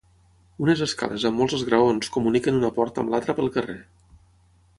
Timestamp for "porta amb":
2.79-3.15